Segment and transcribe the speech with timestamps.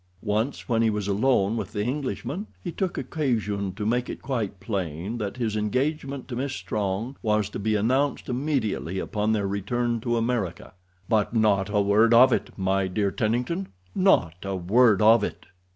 [0.25, 4.59] Once when he was alone with the Englishman he took occasion to make it quite
[4.59, 9.99] plain that his engagement to Miss Strong was to be announced immediately upon their return
[10.01, 10.73] to America.
[11.07, 15.45] "But not a word of it, my dear Tennington—not a word of it."